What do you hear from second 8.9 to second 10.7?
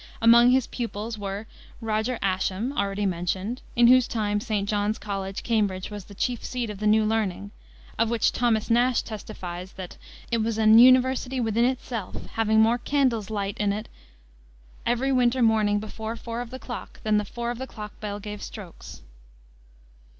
testifies that it "was as